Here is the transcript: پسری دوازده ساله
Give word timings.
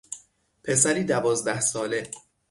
پسری 0.63 1.03
دوازده 1.03 1.59
ساله 1.59 2.09